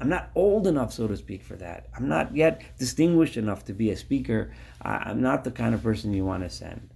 I'm 0.00 0.08
not 0.08 0.30
old 0.34 0.66
enough, 0.66 0.92
so 0.92 1.06
to 1.06 1.16
speak, 1.16 1.44
for 1.44 1.54
that. 1.56 1.86
I'm 1.96 2.08
not 2.08 2.34
yet 2.34 2.62
distinguished 2.78 3.36
enough 3.36 3.64
to 3.66 3.72
be 3.72 3.90
a 3.90 3.96
speaker. 3.96 4.52
I, 4.80 5.10
am 5.10 5.20
not 5.22 5.44
the 5.44 5.52
kind 5.52 5.74
of 5.74 5.82
person 5.82 6.12
you 6.12 6.24
want 6.24 6.42
to 6.42 6.50
send. 6.50 6.90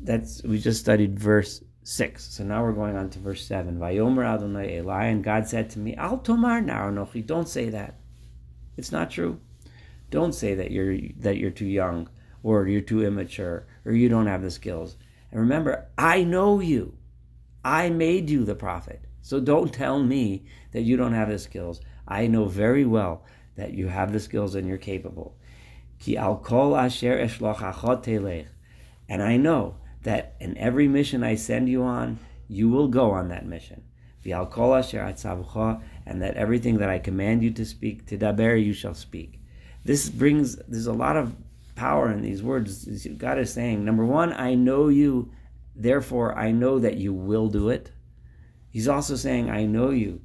That's 0.00 0.42
we 0.42 0.58
just 0.58 0.80
studied 0.80 1.18
verse 1.18 1.62
six. 1.82 2.24
So 2.24 2.44
now 2.44 2.62
we're 2.62 2.72
going 2.72 2.96
on 2.96 3.10
to 3.10 3.18
verse 3.18 3.46
seven. 3.46 3.78
Vayomer 3.78 4.24
Adonai 4.26 4.78
Eli, 4.78 5.04
and 5.06 5.22
God 5.22 5.48
said 5.48 5.70
to 5.70 5.78
me, 5.78 5.94
Al 5.96 6.18
Tomar 6.18 6.60
Naronochi, 6.62 7.26
don't 7.26 7.48
say 7.48 7.68
that. 7.70 7.98
It's 8.76 8.92
not 8.92 9.10
true. 9.10 9.40
Don't 10.10 10.34
say 10.34 10.54
that 10.54 10.70
you're 10.70 10.96
that 11.18 11.36
you're 11.36 11.50
too 11.50 11.66
young 11.66 12.08
or 12.42 12.68
you're 12.68 12.80
too 12.80 13.04
immature 13.04 13.66
or 13.84 13.92
you 13.92 14.08
don't 14.08 14.26
have 14.26 14.42
the 14.42 14.50
skills. 14.50 14.96
And 15.30 15.40
remember, 15.40 15.86
I 15.98 16.22
know 16.22 16.60
you. 16.60 16.96
I 17.64 17.90
made 17.90 18.30
you 18.30 18.44
the 18.44 18.54
prophet. 18.54 19.02
So 19.22 19.40
don't 19.40 19.74
tell 19.74 20.00
me 20.00 20.44
that 20.70 20.82
you 20.82 20.96
don't 20.96 21.14
have 21.14 21.28
the 21.28 21.38
skills. 21.38 21.80
I 22.06 22.28
know 22.28 22.44
very 22.44 22.84
well 22.84 23.24
that 23.56 23.72
you 23.72 23.88
have 23.88 24.12
the 24.12 24.20
skills 24.20 24.54
and 24.54 24.68
you're 24.68 24.78
capable. 24.78 25.36
Ki 25.98 26.16
al 26.16 26.36
kol 26.36 26.76
asher 26.76 27.18
And 29.08 29.22
I 29.22 29.36
know 29.36 29.76
that 30.02 30.36
in 30.38 30.56
every 30.56 30.86
mission 30.86 31.24
I 31.24 31.34
send 31.34 31.68
you 31.68 31.82
on, 31.82 32.20
you 32.46 32.68
will 32.68 32.86
go 32.86 33.10
on 33.10 33.28
that 33.28 33.46
mission. 33.46 33.82
And 34.24 36.22
that 36.22 36.36
everything 36.36 36.78
that 36.78 36.88
I 36.88 36.98
command 37.00 37.42
you 37.42 37.50
to 37.50 37.64
speak, 37.64 38.06
to 38.06 38.18
daber, 38.18 38.64
you 38.64 38.72
shall 38.72 38.94
speak. 38.94 39.40
This 39.86 40.08
brings, 40.08 40.56
there's 40.66 40.88
a 40.88 40.92
lot 40.92 41.16
of 41.16 41.36
power 41.76 42.10
in 42.10 42.20
these 42.20 42.42
words. 42.42 43.06
God 43.16 43.38
is 43.38 43.52
saying, 43.52 43.84
number 43.84 44.04
one, 44.04 44.32
I 44.32 44.54
know 44.54 44.88
you, 44.88 45.30
therefore 45.76 46.36
I 46.36 46.50
know 46.50 46.80
that 46.80 46.96
you 46.96 47.12
will 47.12 47.46
do 47.46 47.68
it. 47.68 47.92
He's 48.70 48.88
also 48.88 49.14
saying, 49.14 49.48
I 49.48 49.64
know 49.64 49.90
you, 49.90 50.22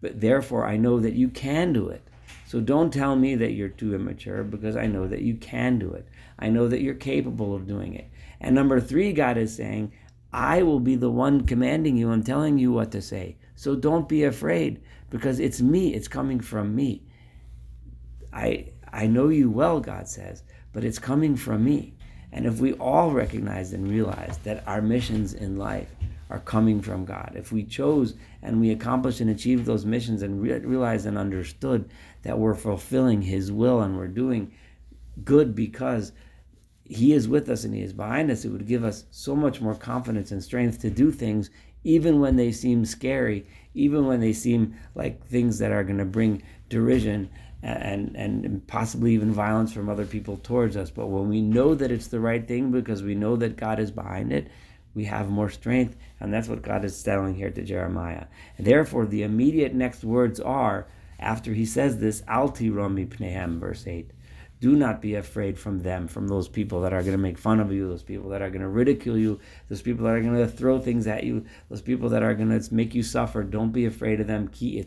but 0.00 0.18
therefore 0.22 0.66
I 0.66 0.78
know 0.78 0.98
that 0.98 1.12
you 1.12 1.28
can 1.28 1.74
do 1.74 1.88
it. 1.88 2.02
So 2.46 2.60
don't 2.60 2.90
tell 2.90 3.14
me 3.14 3.34
that 3.34 3.52
you're 3.52 3.68
too 3.68 3.94
immature 3.94 4.44
because 4.44 4.76
I 4.76 4.86
know 4.86 5.06
that 5.06 5.20
you 5.20 5.34
can 5.36 5.78
do 5.78 5.92
it. 5.92 6.08
I 6.38 6.48
know 6.48 6.66
that 6.68 6.80
you're 6.80 6.94
capable 6.94 7.54
of 7.54 7.68
doing 7.68 7.92
it. 7.94 8.10
And 8.40 8.54
number 8.54 8.80
three, 8.80 9.12
God 9.12 9.36
is 9.36 9.54
saying, 9.54 9.92
I 10.32 10.62
will 10.62 10.80
be 10.80 10.96
the 10.96 11.10
one 11.10 11.46
commanding 11.46 11.98
you 11.98 12.12
and 12.12 12.24
telling 12.24 12.56
you 12.56 12.72
what 12.72 12.90
to 12.92 13.02
say. 13.02 13.36
So 13.56 13.76
don't 13.76 14.08
be 14.08 14.24
afraid 14.24 14.80
because 15.10 15.38
it's 15.38 15.60
me, 15.60 15.92
it's 15.92 16.08
coming 16.08 16.40
from 16.40 16.74
me. 16.74 17.02
I 18.32 18.72
I 18.92 19.06
know 19.06 19.28
you 19.28 19.50
well, 19.50 19.80
God 19.80 20.08
says, 20.08 20.42
but 20.72 20.84
it's 20.84 20.98
coming 20.98 21.36
from 21.36 21.64
me. 21.64 21.94
And 22.32 22.46
if 22.46 22.60
we 22.60 22.72
all 22.74 23.10
recognize 23.10 23.72
and 23.72 23.88
realize 23.88 24.38
that 24.44 24.66
our 24.66 24.80
missions 24.80 25.34
in 25.34 25.56
life 25.56 25.88
are 26.30 26.40
coming 26.40 26.80
from 26.80 27.04
God, 27.04 27.32
if 27.34 27.52
we 27.52 27.64
chose 27.64 28.14
and 28.42 28.60
we 28.60 28.70
accomplished 28.70 29.20
and 29.20 29.30
achieved 29.30 29.66
those 29.66 29.84
missions 29.84 30.22
and 30.22 30.40
re- 30.40 30.58
realized 30.60 31.06
and 31.06 31.18
understood 31.18 31.90
that 32.22 32.38
we're 32.38 32.54
fulfilling 32.54 33.22
His 33.22 33.52
will 33.52 33.82
and 33.82 33.96
we're 33.96 34.08
doing 34.08 34.52
good 35.24 35.54
because 35.54 36.12
he 36.84 37.12
is 37.12 37.28
with 37.28 37.48
us 37.48 37.64
and 37.64 37.74
He 37.74 37.82
is 37.82 37.92
behind 37.92 38.30
us, 38.30 38.44
it 38.44 38.50
would 38.50 38.66
give 38.66 38.84
us 38.84 39.04
so 39.10 39.34
much 39.34 39.60
more 39.60 39.74
confidence 39.74 40.30
and 40.30 40.42
strength 40.42 40.80
to 40.80 40.90
do 40.90 41.10
things, 41.10 41.50
even 41.84 42.20
when 42.20 42.36
they 42.36 42.52
seem 42.52 42.84
scary, 42.84 43.46
even 43.74 44.06
when 44.06 44.20
they 44.20 44.32
seem 44.32 44.74
like 44.94 45.24
things 45.26 45.58
that 45.58 45.72
are 45.72 45.84
going 45.84 45.98
to 45.98 46.04
bring 46.04 46.42
derision 46.68 47.30
and, 47.62 48.16
and 48.16 48.66
possibly 48.66 49.14
even 49.14 49.32
violence 49.32 49.72
from 49.72 49.88
other 49.88 50.04
people 50.04 50.36
towards 50.36 50.76
us. 50.76 50.90
But 50.90 51.06
when 51.06 51.28
we 51.28 51.40
know 51.40 51.74
that 51.74 51.92
it's 51.92 52.08
the 52.08 52.20
right 52.20 52.46
thing 52.46 52.70
because 52.70 53.02
we 53.02 53.14
know 53.14 53.36
that 53.36 53.56
God 53.56 53.78
is 53.78 53.90
behind 53.90 54.32
it, 54.32 54.48
we 54.94 55.04
have 55.04 55.30
more 55.30 55.48
strength. 55.48 55.96
And 56.20 56.32
that's 56.32 56.48
what 56.48 56.62
God 56.62 56.84
is 56.84 57.02
telling 57.02 57.34
here 57.34 57.50
to 57.50 57.62
Jeremiah. 57.62 58.26
And 58.58 58.66
therefore, 58.66 59.06
the 59.06 59.22
immediate 59.22 59.74
next 59.74 60.04
words 60.04 60.40
are, 60.40 60.86
after 61.18 61.54
he 61.54 61.64
says 61.64 61.98
this, 61.98 62.22
Alti 62.26 62.68
Romi 62.68 63.06
Pnehem, 63.06 63.58
verse 63.58 63.86
8 63.86 64.10
do 64.62 64.76
not 64.76 65.02
be 65.02 65.16
afraid 65.16 65.58
from 65.58 65.82
them, 65.82 66.06
from 66.06 66.28
those 66.28 66.46
people 66.46 66.82
that 66.82 66.92
are 66.92 67.02
going 67.02 67.16
to 67.16 67.18
make 67.18 67.36
fun 67.36 67.58
of 67.58 67.72
you, 67.72 67.88
those 67.88 68.04
people 68.04 68.30
that 68.30 68.40
are 68.40 68.48
going 68.48 68.62
to 68.62 68.68
ridicule 68.68 69.18
you, 69.18 69.40
those 69.68 69.82
people 69.82 70.04
that 70.04 70.14
are 70.14 70.22
going 70.22 70.36
to 70.36 70.46
throw 70.46 70.78
things 70.78 71.08
at 71.08 71.24
you, 71.24 71.44
those 71.68 71.82
people 71.82 72.08
that 72.10 72.22
are 72.22 72.32
going 72.32 72.48
to 72.48 72.72
make 72.72 72.94
you 72.94 73.02
suffer. 73.02 73.42
Don't 73.42 73.72
be 73.72 73.86
afraid 73.86 74.20
of 74.20 74.28
them. 74.28 74.46
Ki 74.46 74.86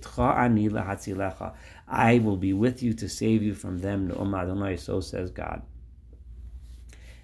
I 1.90 2.20
will 2.20 2.38
be 2.38 2.54
with 2.54 2.82
you 2.82 2.94
to 2.94 3.10
save 3.10 3.44
you 3.44 3.54
from 3.54 3.80
them. 3.80 4.78
So 4.78 5.02
says 5.02 5.30
God. 5.30 5.62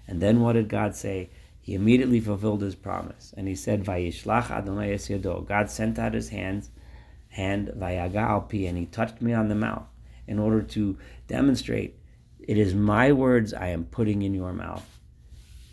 And 0.06 0.20
then 0.20 0.42
what 0.42 0.52
did 0.52 0.68
God 0.68 0.94
say? 0.94 1.30
He 1.58 1.72
immediately 1.72 2.20
fulfilled 2.20 2.60
his 2.60 2.74
promise. 2.74 3.32
And 3.34 3.48
he 3.48 3.54
said, 3.54 3.82
Vayishlach 3.82 4.50
Adonai. 4.50 4.98
God 5.46 5.70
sent 5.70 5.98
out 5.98 6.12
his 6.12 6.28
hands, 6.28 6.68
hand, 7.30 7.72
Vayaga 7.74 8.68
and 8.68 8.76
he 8.76 8.84
touched 8.84 9.22
me 9.22 9.32
on 9.32 9.48
the 9.48 9.54
mouth 9.54 9.86
in 10.26 10.38
order 10.38 10.60
to 10.60 10.98
demonstrate 11.28 11.96
it 12.46 12.58
is 12.58 12.74
my 12.74 13.12
words 13.12 13.54
I 13.54 13.68
am 13.68 13.84
putting 13.84 14.22
in 14.22 14.34
your 14.34 14.52
mouth. 14.52 14.86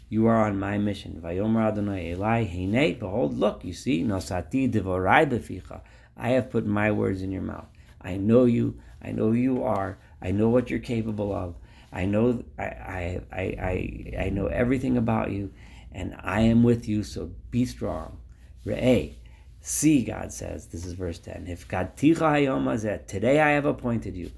You 0.10 0.26
are 0.28 0.46
on 0.46 0.60
my 0.60 0.78
mission. 0.78 1.22
Vayomer 1.24 1.68
Adonai 1.68 2.12
Eli, 2.12 2.46
Hine, 2.46 2.98
behold, 2.98 3.38
look, 3.38 3.64
you 3.64 3.74
see, 3.74 4.04
Nosati 4.04 4.72
Devorai 4.72 5.30
Beficha. 5.30 5.82
I 6.18 6.30
have 6.30 6.50
put 6.50 6.66
my 6.66 6.92
words 6.92 7.22
in 7.22 7.32
your 7.32 7.44
mouth. 7.44 7.68
I 8.02 8.18
know 8.18 8.46
you. 8.46 8.80
I 9.02 9.12
know 9.12 9.28
who 9.28 9.34
you 9.34 9.64
are. 9.64 10.00
I 10.22 10.32
know 10.32 10.50
what 10.50 10.70
you're 10.70 10.80
capable 10.80 11.34
of. 11.34 11.56
I 11.92 12.06
know 12.06 12.44
I, 12.58 12.64
I, 12.64 13.22
I, 13.32 14.14
I, 14.26 14.30
know 14.30 14.48
everything 14.48 14.98
about 14.98 15.32
you, 15.32 15.52
and 15.92 16.16
I 16.20 16.42
am 16.42 16.62
with 16.62 16.88
you, 16.88 17.04
so 17.04 17.32
be 17.50 17.66
strong. 17.66 18.20
Re'eh. 18.66 19.16
See, 19.62 20.04
God 20.04 20.32
says, 20.32 20.68
this 20.68 20.86
is 20.86 20.94
verse 20.94 21.20
10. 21.20 21.48
If 21.48 21.68
today 21.68 23.40
I 23.40 23.52
have 23.52 23.66
appointed 23.66 24.16
you 24.16 24.32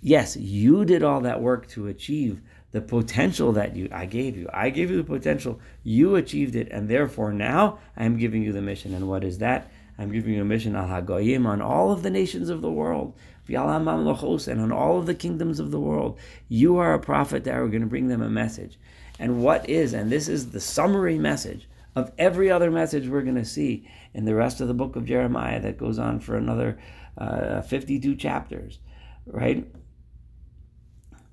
yes, 0.00 0.36
you 0.36 0.84
did 0.84 1.02
all 1.02 1.20
that 1.22 1.40
work 1.40 1.68
to 1.68 1.88
achieve 1.88 2.40
the 2.72 2.80
potential 2.80 3.52
that 3.52 3.74
you 3.74 3.88
I 3.92 4.06
gave 4.06 4.36
you. 4.36 4.48
I 4.52 4.70
gave 4.70 4.90
you 4.90 4.96
the 4.96 5.04
potential. 5.04 5.60
You 5.82 6.16
achieved 6.16 6.56
it, 6.56 6.68
and 6.70 6.88
therefore 6.88 7.32
now 7.32 7.78
I 7.96 8.04
am 8.04 8.18
giving 8.18 8.42
you 8.42 8.52
the 8.52 8.62
mission. 8.62 8.94
And 8.94 9.08
what 9.08 9.24
is 9.24 9.38
that? 9.38 9.70
I'm 9.98 10.12
giving 10.12 10.34
you 10.34 10.42
a 10.42 10.44
mission 10.44 10.76
al 10.76 10.88
hagoyim 10.88 11.46
on 11.46 11.62
all 11.62 11.90
of 11.90 12.02
the 12.02 12.10
nations 12.10 12.50
of 12.50 12.60
the 12.60 12.70
world, 12.70 13.14
and 13.48 14.60
on 14.60 14.72
all 14.72 14.98
of 14.98 15.06
the 15.06 15.14
kingdoms 15.14 15.60
of 15.60 15.70
the 15.70 15.80
world. 15.80 16.18
You 16.48 16.76
are 16.78 16.94
a 16.94 16.98
prophet 16.98 17.44
that 17.44 17.54
are 17.54 17.68
going 17.68 17.82
to 17.82 17.86
bring 17.86 18.08
them 18.08 18.22
a 18.22 18.28
message. 18.28 18.78
And 19.18 19.42
what 19.42 19.68
is, 19.68 19.94
and 19.94 20.10
this 20.10 20.28
is 20.28 20.50
the 20.50 20.60
summary 20.60 21.18
message 21.18 21.68
of 21.94 22.12
every 22.18 22.50
other 22.50 22.70
message 22.70 23.08
we're 23.08 23.22
going 23.22 23.36
to 23.36 23.44
see 23.44 23.88
in 24.12 24.24
the 24.24 24.34
rest 24.34 24.60
of 24.60 24.68
the 24.68 24.74
book 24.74 24.96
of 24.96 25.06
Jeremiah 25.06 25.60
that 25.60 25.78
goes 25.78 25.98
on 25.98 26.20
for 26.20 26.36
another 26.36 26.78
uh, 27.16 27.62
52 27.62 28.16
chapters, 28.16 28.80
right? 29.26 29.66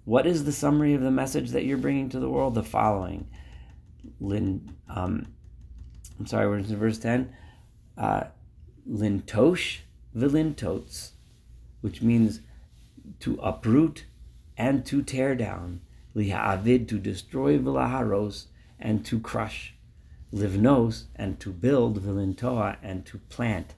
What 0.05 0.27
is 0.27 0.43
the 0.43 0.51
summary 0.51 0.93
of 0.93 1.01
the 1.01 1.12
message 1.12 1.51
that 1.51 1.63
you're 1.63 1.77
bringing 1.77 2.10
to 2.10 2.19
the 2.19 2.29
world? 2.29 2.55
The 2.55 2.63
following. 2.63 3.27
Lin, 4.19 4.75
um, 4.89 5.27
I'm 6.19 6.25
sorry, 6.25 6.48
we're 6.48 6.57
in 6.57 6.65
verse 6.65 6.98
10. 6.98 7.33
Uh, 7.98 8.25
lintosh 8.89 9.79
vilintots, 10.15 11.12
which 11.79 12.01
means 12.01 12.41
to 13.22 13.39
uproot 13.41 14.05
and 14.57 14.86
to 14.86 15.01
tear 15.01 15.36
down. 15.36 15.79
Liha'avid, 16.15 16.88
to 16.89 17.00
destroy 17.00 17.57
vilaharos 17.57 18.48
and 18.79 19.05
to 19.05 19.19
crush. 19.19 19.74
Livnos, 20.33 21.05
and 21.15 21.39
to 21.39 21.51
build. 21.51 22.03
Vilintoa, 22.03 22.75
and 22.83 23.05
to 23.05 23.19
plant. 23.29 23.74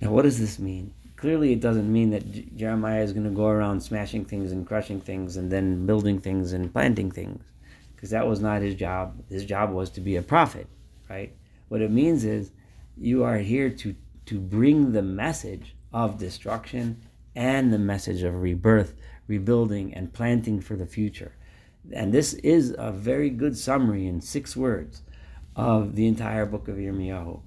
Now, 0.00 0.12
what 0.12 0.22
does 0.22 0.38
this 0.38 0.60
mean? 0.60 0.94
Clearly 1.18 1.52
it 1.52 1.60
doesn't 1.60 1.92
mean 1.92 2.10
that 2.10 2.56
Jeremiah 2.56 3.02
is 3.02 3.12
going 3.12 3.24
to 3.24 3.30
go 3.30 3.48
around 3.48 3.80
smashing 3.82 4.24
things 4.24 4.52
and 4.52 4.66
crushing 4.66 5.00
things 5.00 5.36
and 5.36 5.50
then 5.50 5.84
building 5.84 6.20
things 6.20 6.52
and 6.52 6.72
planting 6.72 7.10
things 7.10 7.44
because 7.94 8.10
that 8.10 8.26
was 8.26 8.40
not 8.40 8.62
his 8.62 8.76
job. 8.76 9.20
His 9.28 9.44
job 9.44 9.72
was 9.72 9.90
to 9.90 10.00
be 10.00 10.14
a 10.16 10.22
prophet, 10.22 10.68
right? 11.10 11.34
What 11.68 11.82
it 11.82 11.90
means 11.90 12.24
is 12.24 12.52
you 12.96 13.24
are 13.24 13.38
here 13.38 13.68
to 13.68 13.94
to 14.26 14.38
bring 14.38 14.92
the 14.92 15.02
message 15.02 15.74
of 15.92 16.18
destruction 16.18 17.00
and 17.34 17.72
the 17.72 17.78
message 17.78 18.22
of 18.22 18.42
rebirth, 18.42 18.94
rebuilding 19.26 19.94
and 19.94 20.12
planting 20.12 20.60
for 20.60 20.76
the 20.76 20.86
future. 20.86 21.32
And 21.92 22.12
this 22.12 22.34
is 22.34 22.74
a 22.78 22.92
very 22.92 23.30
good 23.30 23.56
summary 23.56 24.06
in 24.06 24.20
six 24.20 24.54
words 24.54 25.02
of 25.56 25.96
the 25.96 26.06
entire 26.06 26.44
book 26.44 26.68
of 26.68 26.76
Yirmiyahu 26.76 27.40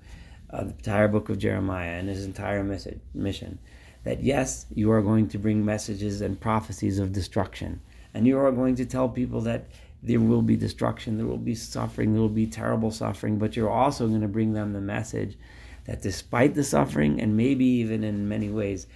uh, 0.51 0.63
the 0.63 0.69
entire 0.71 1.07
book 1.07 1.29
of 1.29 1.37
Jeremiah 1.37 1.91
and 1.91 2.09
his 2.09 2.25
entire 2.25 2.63
message, 2.63 2.99
mission 3.13 3.59
that 4.03 4.23
yes, 4.23 4.65
you 4.73 4.91
are 4.91 5.01
going 5.01 5.27
to 5.29 5.37
bring 5.37 5.63
messages 5.63 6.21
and 6.21 6.39
prophecies 6.39 6.99
of 6.99 7.11
destruction. 7.11 7.81
And 8.13 8.25
you 8.25 8.37
are 8.39 8.51
going 8.51 8.75
to 8.75 8.85
tell 8.85 9.07
people 9.07 9.41
that 9.41 9.67
there 10.03 10.19
will 10.19 10.41
be 10.41 10.55
destruction, 10.55 11.17
there 11.17 11.27
will 11.27 11.37
be 11.37 11.53
suffering, 11.53 12.13
there 12.13 12.21
will 12.21 12.29
be 12.29 12.47
terrible 12.47 12.91
suffering, 12.91 13.37
but 13.37 13.55
you're 13.55 13.69
also 13.69 14.07
going 14.07 14.21
to 14.21 14.27
bring 14.27 14.53
them 14.53 14.73
the 14.73 14.81
message 14.81 15.37
that 15.85 16.01
despite 16.01 16.55
the 16.55 16.63
suffering, 16.63 17.21
and 17.21 17.37
maybe 17.37 17.65
even 17.65 18.03
in 18.03 18.27
many 18.27 18.49
ways 18.49 18.87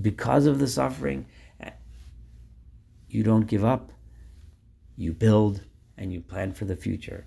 because 0.00 0.46
of 0.46 0.58
the 0.58 0.68
suffering, 0.68 1.26
you 3.08 3.22
don't 3.22 3.46
give 3.46 3.64
up. 3.64 3.92
You 4.96 5.12
build 5.12 5.62
and 5.98 6.12
you 6.12 6.20
plan 6.20 6.52
for 6.52 6.64
the 6.64 6.76
future. 6.76 7.26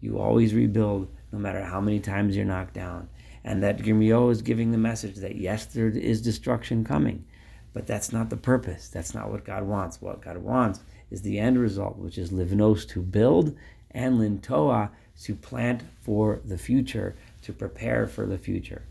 You 0.00 0.18
always 0.18 0.54
rebuild 0.54 1.08
no 1.34 1.40
matter 1.40 1.62
how 1.64 1.80
many 1.80 2.00
times 2.00 2.36
you're 2.36 2.44
knocked 2.44 2.74
down. 2.74 3.08
And 3.42 3.62
that 3.62 3.78
Yirmiyahu 3.78 4.30
is 4.30 4.40
giving 4.40 4.70
the 4.70 4.78
message 4.78 5.16
that 5.16 5.36
yes, 5.36 5.66
there 5.66 5.88
is 5.88 6.22
destruction 6.22 6.84
coming, 6.84 7.24
but 7.72 7.86
that's 7.86 8.12
not 8.12 8.30
the 8.30 8.36
purpose. 8.36 8.88
That's 8.88 9.14
not 9.14 9.30
what 9.30 9.44
God 9.44 9.64
wants. 9.64 10.00
What 10.00 10.22
God 10.22 10.38
wants 10.38 10.80
is 11.10 11.20
the 11.22 11.38
end 11.38 11.58
result, 11.58 11.98
which 11.98 12.16
is 12.16 12.30
livnos 12.30 12.88
to 12.90 13.02
build 13.02 13.56
and 13.90 14.18
lintoa 14.18 14.90
to 15.22 15.34
plant 15.34 15.82
for 16.00 16.40
the 16.44 16.56
future, 16.56 17.14
to 17.42 17.52
prepare 17.52 18.06
for 18.06 18.26
the 18.26 18.38
future. 18.38 18.82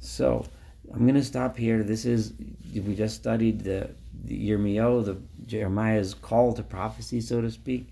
So 0.00 0.44
I'm 0.92 1.02
going 1.02 1.14
to 1.14 1.24
stop 1.24 1.56
here. 1.56 1.82
This 1.82 2.04
is 2.04 2.34
we 2.74 2.94
just 2.94 3.16
studied 3.16 3.64
the, 3.64 3.90
the 4.24 4.50
Yirmiyahu, 4.50 5.04
the 5.04 5.16
Jeremiah's 5.46 6.12
call 6.12 6.52
to 6.54 6.62
prophecy, 6.62 7.20
so 7.20 7.40
to 7.40 7.50
speak. 7.50 7.88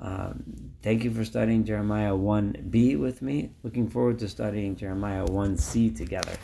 Um, 0.00 0.72
thank 0.82 1.04
you 1.04 1.12
for 1.12 1.24
studying 1.24 1.64
Jeremiah 1.64 2.12
1b 2.12 2.98
with 2.98 3.20
me. 3.22 3.50
Looking 3.62 3.88
forward 3.88 4.18
to 4.20 4.28
studying 4.28 4.76
Jeremiah 4.76 5.26
1c 5.26 5.96
together. 5.96 6.36